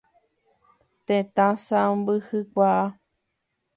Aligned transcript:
Tetã 1.05 1.47
sãmbyhykuaa. 1.65 2.85